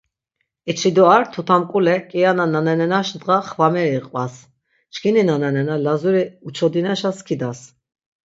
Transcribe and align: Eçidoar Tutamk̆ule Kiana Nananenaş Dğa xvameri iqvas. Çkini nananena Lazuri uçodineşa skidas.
Eçidoar 0.71 1.23
Tutamk̆ule 1.33 1.95
Kiana 2.09 2.45
Nananenaş 2.53 3.09
Dğa 3.21 3.37
xvameri 3.49 3.91
iqvas. 3.99 4.33
Çkini 4.93 5.23
nananena 5.29 5.75
Lazuri 5.85 6.23
uçodineşa 6.47 7.11
skidas. 7.17 7.59